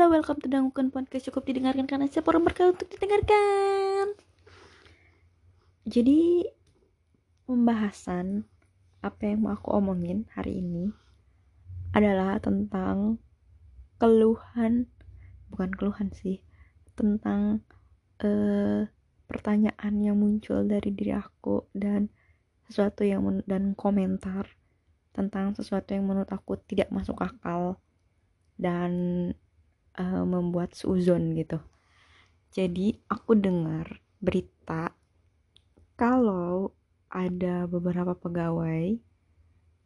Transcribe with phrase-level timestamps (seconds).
[0.00, 4.16] halo, welcome to Dangukan Podcast cukup didengarkan karena siapa orang berkah untuk didengarkan.
[5.84, 6.48] Jadi
[7.44, 8.48] pembahasan
[9.04, 10.88] apa yang mau aku omongin hari ini
[11.92, 13.20] adalah tentang
[14.00, 14.88] keluhan,
[15.52, 16.40] bukan keluhan sih,
[16.96, 17.60] tentang
[18.24, 18.88] uh,
[19.28, 22.08] pertanyaan yang muncul dari diri aku dan
[22.72, 24.48] sesuatu yang dan komentar
[25.12, 27.76] tentang sesuatu yang menurut aku tidak masuk akal
[28.56, 28.96] dan
[29.98, 31.58] uh, membuat suzon gitu.
[32.50, 34.92] Jadi aku dengar berita
[35.96, 36.76] kalau
[37.10, 38.98] ada beberapa pegawai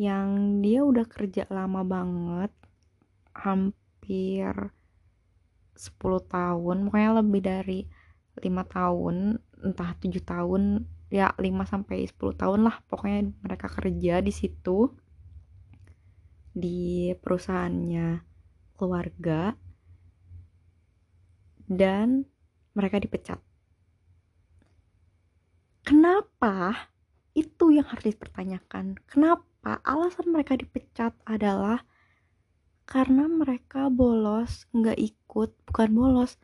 [0.00, 2.52] yang dia udah kerja lama banget
[3.36, 4.72] hampir
[5.76, 5.96] 10
[6.28, 7.80] tahun pokoknya lebih dari
[8.40, 14.32] lima tahun entah tujuh tahun ya 5 sampai 10 tahun lah pokoknya mereka kerja di
[14.32, 14.88] situ
[16.56, 18.24] di perusahaannya
[18.80, 19.52] keluarga
[21.70, 22.26] dan
[22.74, 23.38] mereka dipecat.
[25.86, 26.90] Kenapa?
[27.30, 28.98] Itu yang harus dipertanyakan.
[29.06, 31.86] Kenapa alasan mereka dipecat adalah
[32.90, 36.42] karena mereka bolos, nggak ikut, bukan bolos,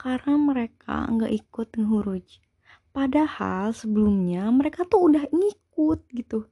[0.00, 2.40] karena mereka nggak ikut ngehuruj.
[2.88, 6.48] Padahal sebelumnya mereka tuh udah ngikut gitu.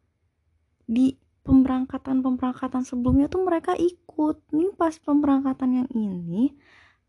[0.84, 1.16] Di
[1.48, 6.52] pemberangkatan-pemberangkatan sebelumnya tuh mereka ikut nih pas pemberangkatan yang ini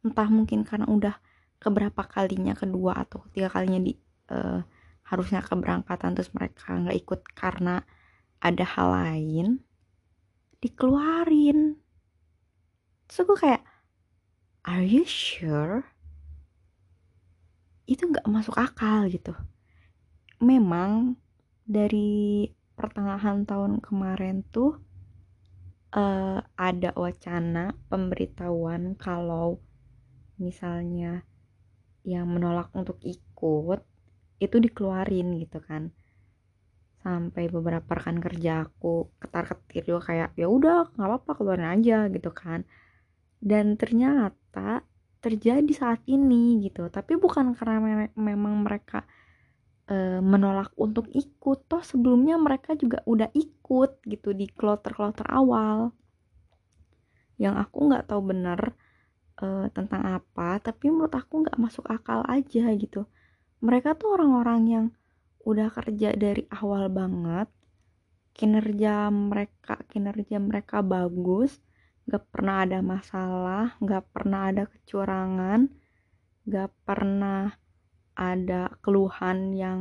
[0.07, 1.15] entah mungkin karena udah
[1.57, 3.93] keberapa kalinya kedua atau ketiga kalinya di
[4.31, 4.61] uh,
[5.07, 7.83] harusnya keberangkatan terus mereka nggak ikut karena
[8.43, 9.47] ada hal lain
[10.61, 11.77] dikeluarin.
[13.07, 13.63] Terus gue kayak
[14.67, 15.87] are you sure?
[17.87, 19.31] Itu nggak masuk akal gitu.
[20.43, 21.17] Memang
[21.63, 24.77] dari pertengahan tahun kemarin tuh
[25.95, 29.63] uh, ada wacana pemberitahuan kalau
[30.37, 31.25] misalnya
[32.07, 33.83] yang menolak untuk ikut
[34.39, 35.91] itu dikeluarin gitu kan.
[37.03, 42.07] Sampai beberapa rekan kerja aku ketar ketir juga kayak ya udah nggak apa-apa keluarin aja
[42.07, 42.63] gitu kan.
[43.37, 44.87] Dan ternyata
[45.19, 46.87] terjadi saat ini gitu.
[46.87, 49.03] Tapi bukan karena me memang mereka
[49.89, 51.67] e, menolak untuk ikut.
[51.67, 55.91] Toh sebelumnya mereka juga udah ikut gitu di kloter-kloter awal.
[57.37, 58.61] Yang aku nggak tahu bener
[59.37, 63.05] e, tentang apa tapi menurut aku nggak masuk akal aja gitu.
[63.61, 64.85] Mereka tuh orang-orang yang
[65.47, 67.47] udah kerja dari awal banget
[68.37, 71.57] kinerja mereka kinerja mereka bagus
[72.05, 75.71] nggak pernah ada masalah nggak pernah ada kecurangan
[76.47, 77.57] nggak pernah
[78.17, 79.79] ada keluhan yang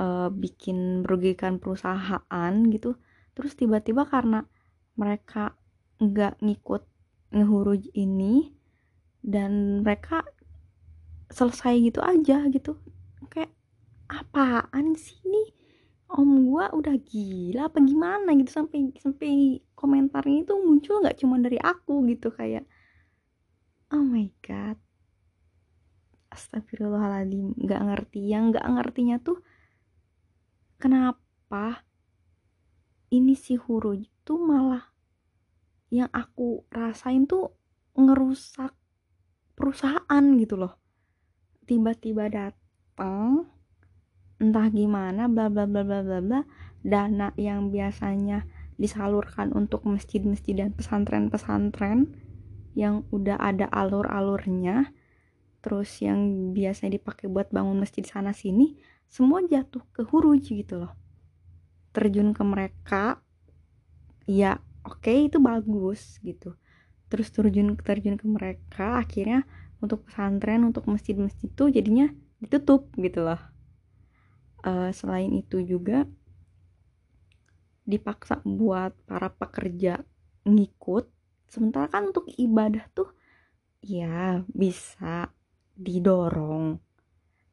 [0.00, 2.96] uh, bikin merugikan perusahaan gitu.
[3.36, 4.48] Terus tiba-tiba karena
[4.96, 5.52] mereka
[6.00, 6.82] nggak ngikut
[7.36, 8.56] ngehuruj ini
[9.20, 10.24] dan mereka
[11.28, 12.80] selesai gitu aja gitu.
[13.28, 13.52] Kayak
[14.08, 15.52] apaan sih ini?
[16.06, 18.32] Om gua udah gila apa gimana?
[18.38, 18.48] gitu.
[18.48, 22.64] Sampai sampai komentarnya itu muncul nggak cuma dari aku gitu kayak
[23.92, 24.80] oh my god.
[26.32, 27.58] Astagfirullahaladzim.
[27.60, 28.20] Nggak ngerti.
[28.32, 29.38] Yang nggak ngertinya tuh
[30.80, 31.84] kenapa
[33.12, 34.95] ini si huru itu malah
[35.90, 37.54] yang aku rasain tuh
[37.96, 38.74] ngerusak
[39.56, 40.76] perusahaan gitu loh.
[41.66, 43.48] Tiba-tiba datang
[44.36, 46.40] entah gimana bla bla bla bla bla bla
[46.84, 48.44] dana yang biasanya
[48.76, 52.12] disalurkan untuk masjid-masjid dan pesantren-pesantren
[52.76, 54.92] yang udah ada alur-alurnya
[55.64, 58.76] terus yang biasanya dipakai buat bangun masjid sana sini
[59.08, 60.92] semua jatuh ke huruj gitu loh.
[61.96, 63.24] Terjun ke mereka
[64.28, 66.54] ya oke okay, itu bagus gitu.
[67.10, 69.42] Terus terjun terjun ke mereka akhirnya
[69.82, 72.06] untuk pesantren untuk masjid-masjid itu jadinya
[72.38, 73.40] ditutup gitu loh.
[74.62, 76.06] Uh, selain itu juga
[77.86, 80.02] dipaksa buat para pekerja
[80.46, 81.06] ngikut.
[81.46, 83.14] Sementara kan untuk ibadah tuh
[83.78, 85.30] ya bisa
[85.78, 86.82] didorong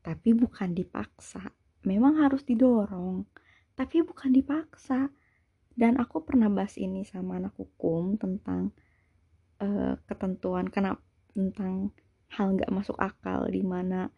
[0.02, 1.54] tapi bukan dipaksa.
[1.86, 3.26] Memang harus didorong
[3.74, 5.10] tapi bukan dipaksa
[5.74, 8.70] dan aku pernah bahas ini sama anak hukum tentang
[9.58, 11.02] uh, ketentuan kenapa
[11.34, 11.90] tentang
[12.30, 14.14] hal nggak masuk akal di mana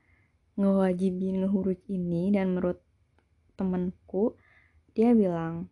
[0.60, 2.32] ngewajibin ngehuruf ini.
[2.36, 2.84] Dan menurut
[3.56, 4.36] temenku
[4.92, 5.72] dia bilang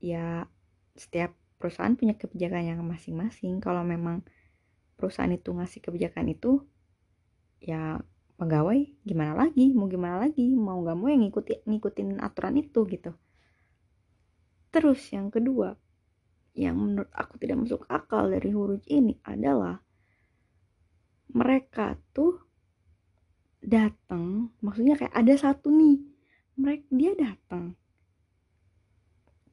[0.00, 0.44] ya
[0.96, 3.64] setiap perusahaan punya kebijakan yang masing-masing.
[3.64, 4.20] Kalau memang
[5.00, 6.60] perusahaan itu ngasih kebijakan itu
[7.56, 8.04] ya
[8.36, 9.72] pegawai gimana lagi?
[9.72, 10.52] Mau gimana lagi?
[10.52, 13.16] Mau nggak mau yang ngikutin ngikutin aturan itu gitu
[14.70, 15.76] terus yang kedua
[16.56, 19.76] yang menurut aku tidak masuk akal dari huruf ini adalah
[21.36, 22.40] mereka tuh
[23.60, 26.16] datang maksudnya kayak ada satu nih
[26.56, 27.76] mereka dia datang.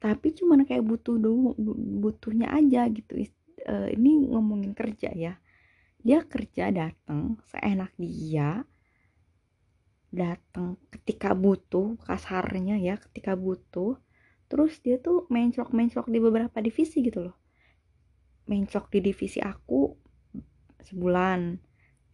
[0.00, 1.56] Tapi cuman kayak butuh dulu
[2.04, 3.24] butuhnya aja gitu
[3.68, 5.36] uh, ini ngomongin kerja ya.
[6.04, 8.64] Dia kerja datang seenak dia
[10.14, 13.98] datang ketika butuh kasarnya ya ketika butuh
[14.54, 17.34] terus dia tuh menclok-menclok di beberapa divisi gitu loh.
[18.46, 19.90] Menclok di divisi aku
[20.78, 21.58] sebulan.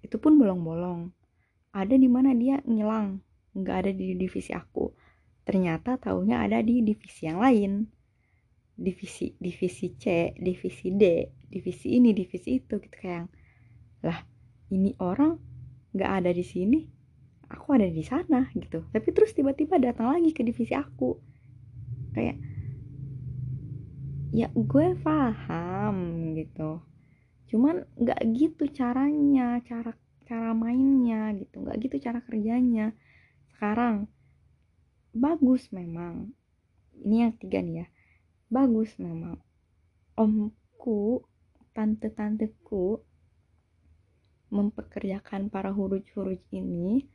[0.01, 1.13] Itu pun bolong-bolong.
[1.77, 3.21] Ada di mana dia ngilang.
[3.53, 4.89] Nggak ada di divisi aku.
[5.45, 7.85] Ternyata taunya ada di divisi yang lain.
[8.73, 13.29] Divisi divisi C divisi D divisi ini divisi itu gitu kayak
[14.01, 14.17] lah
[14.73, 15.37] ini orang
[15.93, 16.89] nggak ada di sini
[17.53, 18.89] aku ada di sana gitu.
[18.89, 21.30] Tapi terus tiba-tiba datang lagi ke divisi aku
[22.15, 22.37] kayak
[24.31, 25.97] ya gue paham
[26.39, 26.83] gitu.
[27.51, 29.91] Cuman nggak gitu caranya cara
[30.29, 32.95] cara mainnya gitu nggak gitu cara kerjanya.
[33.51, 34.07] Sekarang
[35.11, 36.31] bagus memang.
[37.01, 37.87] Ini yang tiga nih ya.
[38.51, 39.39] Bagus memang.
[40.19, 41.25] Omku
[41.75, 43.03] tante-tanteku
[44.51, 47.07] mempekerjakan para huruj-huruj ini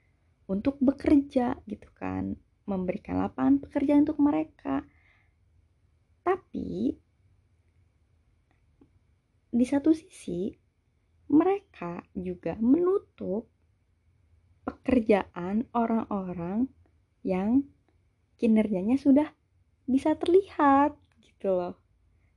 [0.47, 4.81] untuk bekerja gitu kan memberikan lapangan pekerjaan untuk mereka.
[6.25, 6.97] Tapi
[9.55, 10.51] di satu sisi
[11.31, 13.47] mereka juga menutup
[14.65, 16.69] pekerjaan orang-orang
[17.21, 17.65] yang
[18.37, 19.29] kinerjanya sudah
[19.85, 21.77] bisa terlihat gitu loh.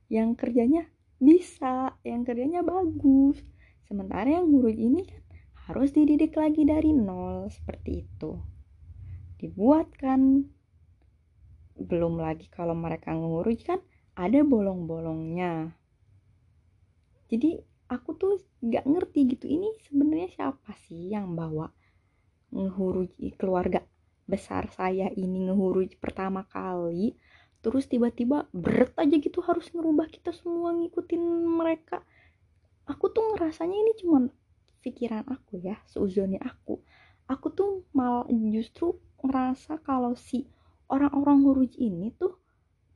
[0.09, 3.41] Yang kerjanya bisa yang kerjanya bagus.
[3.89, 5.21] Sementara yang guru ini kan
[5.69, 8.58] harus dididik lagi dari nol seperti itu
[9.39, 10.45] dibuatkan.
[11.79, 13.79] Belum lagi kalau mereka ngurus kan
[14.19, 15.71] ada bolong-bolongnya.
[17.31, 17.55] Jadi
[17.87, 21.71] aku tuh nggak ngerti gitu ini sebenarnya siapa sih yang bawa
[22.51, 23.81] ngehuruji keluarga
[24.29, 27.17] besar saya ini ngehuruji pertama kali
[27.65, 32.03] terus tiba-tiba berat aja gitu harus ngerubah kita semua ngikutin mereka.
[32.87, 34.27] Aku tuh ngerasanya ini cuma
[34.79, 36.79] pikiran aku ya seuzonnya aku.
[37.29, 40.47] Aku tuh malah justru ngerasa kalau si
[40.89, 42.35] orang-orang huruji ini tuh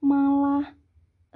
[0.03, 0.65] malah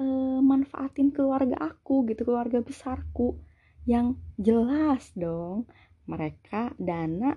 [0.01, 3.39] uh, manfaatin keluarga aku gitu keluarga besarku.
[3.87, 5.71] Yang jelas dong
[6.07, 7.35] mereka dana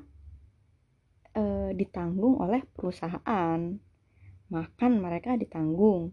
[1.38, 3.61] uh, ditanggung oleh perusahaan.
[4.50, 6.11] Makan mereka ditanggung.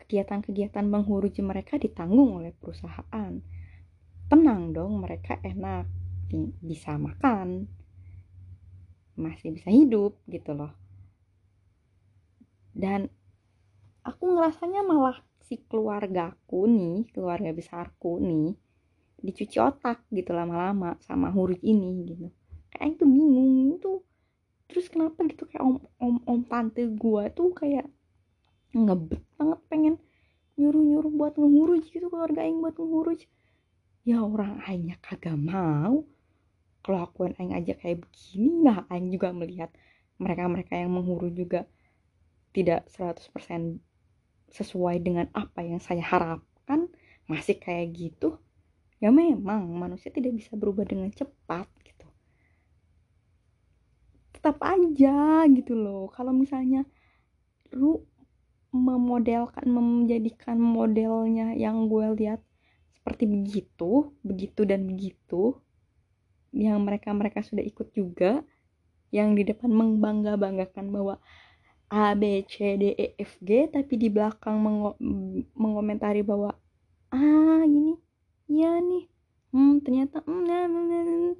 [0.00, 3.36] Kegiatan-kegiatan menghuruji mereka ditanggung oleh perusahaan.
[4.30, 5.84] Tenang dong mereka enak
[6.62, 7.79] bisa makan
[9.20, 10.72] masih bisa hidup gitu loh.
[12.72, 13.12] Dan
[14.00, 18.54] aku ngerasanya malah si keluargaku nih keluarga besarku nih
[19.20, 22.26] dicuci otak gitu lama-lama sama huruf ini gitu.
[22.72, 24.00] Kayak itu bingung itu
[24.70, 27.90] terus kenapa gitu kayak om om om tante gue tuh kayak
[28.70, 29.94] ngebet banget pengen
[30.54, 33.26] nyuruh nyuruh buat ngehuruj gitu keluarga aing buat ngehuruj.
[34.06, 36.06] Ya orang aingnya kagak mau
[36.80, 38.64] kelakuan aing aja kayak begini.
[38.66, 39.70] Nah aing juga melihat
[40.20, 41.64] mereka-mereka yang menghuru juga
[42.52, 43.80] tidak 100%
[44.50, 46.90] sesuai dengan apa yang saya harapkan.
[47.30, 48.40] Masih kayak gitu
[49.00, 52.06] ya memang manusia tidak bisa berubah dengan cepat gitu.
[54.36, 56.12] Tetap aja gitu loh.
[56.12, 56.84] Kalau misalnya
[57.72, 58.04] lu
[58.70, 62.38] memodelkan menjadikan modelnya yang gue lihat
[62.94, 65.58] seperti begitu begitu dan begitu
[66.50, 68.42] yang mereka mereka sudah ikut juga
[69.10, 71.18] yang di depan membangga banggakan bahwa
[71.90, 74.94] A B C D E F G tapi di belakang mengo
[75.58, 76.54] mengomentari bahwa
[77.10, 77.98] ah ini
[78.46, 79.10] ya nih
[79.50, 81.34] hmm ternyata hmm, nah, nah, nah, nah.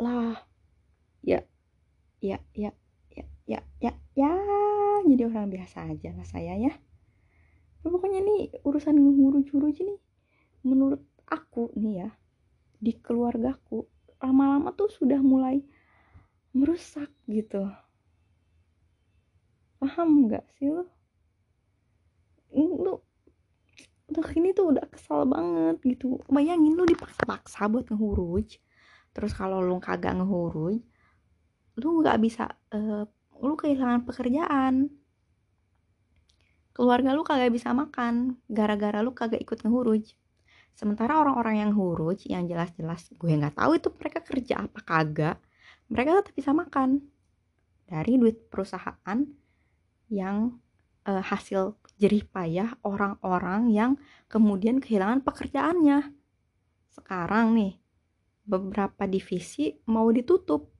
[0.00, 0.36] lah
[1.24, 1.40] ya
[2.20, 2.72] ya ya
[3.16, 4.32] ya ya ya ya
[5.08, 6.72] jadi orang biasa aja lah saya ya
[7.80, 10.00] nah, pokoknya nih urusan ngehuru-huru nih
[10.64, 12.08] menurut aku nih ya
[12.80, 13.84] di keluargaku
[14.20, 15.60] lama-lama tuh sudah mulai
[16.56, 17.68] merusak gitu.
[19.80, 20.84] Paham nggak sih lo
[22.50, 22.98] lu
[24.10, 26.18] udah ini tuh udah kesal banget gitu.
[26.26, 28.58] Bayangin lu dipaksa-paksa buat ngehuruj
[29.14, 30.82] terus kalau lu kagak ngehuruj
[31.78, 33.06] lu nggak bisa uh,
[33.40, 34.90] lu kehilangan pekerjaan.
[36.74, 40.16] Keluarga lu kagak bisa makan gara-gara lu kagak ikut ngehuruj
[40.74, 45.36] sementara orang-orang yang huruj yang jelas-jelas gue nggak tahu itu mereka kerja apa kagak
[45.90, 47.04] mereka tetap bisa makan
[47.90, 49.18] dari duit perusahaan
[50.10, 50.58] yang
[51.06, 53.92] uh, hasil jerih payah orang-orang yang
[54.30, 56.16] kemudian kehilangan pekerjaannya.
[56.90, 57.78] sekarang nih
[58.42, 60.74] beberapa divisi mau ditutup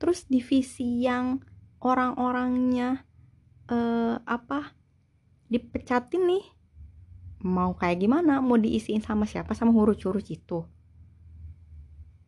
[0.00, 1.44] terus divisi yang
[1.84, 3.04] orang-orangnya
[3.68, 4.72] eh, apa
[5.52, 6.44] dipecatin nih
[7.42, 10.66] mau kayak gimana mau diisiin sama siapa sama huruf-huruf itu.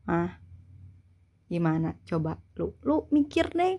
[0.07, 0.39] Ah
[1.51, 1.99] gimana?
[2.07, 3.75] Coba lu lu mikir deh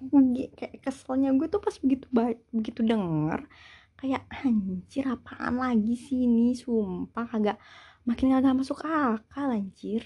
[0.60, 2.06] kayak keselnya gue tuh pas begitu
[2.52, 3.48] begitu denger
[3.96, 6.52] kayak anjir apaan lagi sih ini?
[6.52, 7.58] Sumpah kagak
[8.04, 10.04] makin kagak masuk akal anjir.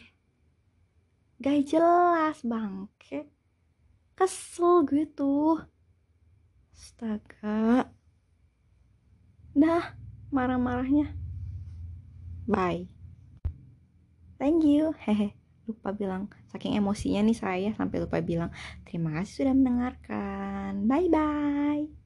[1.41, 3.27] Gak jelas bangke.
[4.15, 5.59] Kesel gue tuh.
[6.71, 7.91] Astaga.
[9.55, 10.04] Dah
[10.35, 11.15] marah-marahnya.
[12.45, 12.91] Bye.
[14.35, 14.91] Thank you.
[14.99, 15.31] Hehe.
[15.65, 18.53] Lupa bilang saking emosinya nih saya sampai lupa bilang
[18.85, 20.85] terima kasih sudah mendengarkan.
[20.85, 22.04] Bye bye